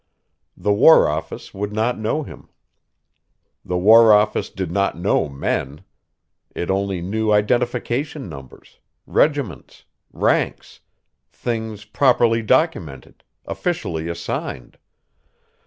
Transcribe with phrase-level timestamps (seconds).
[0.57, 2.49] The War Office would not know him.
[3.63, 5.81] The War Office did not know men.
[6.55, 10.79] It only knew identification numbers, regiments, ranks,
[11.31, 14.79] things properly documented, officially assigned.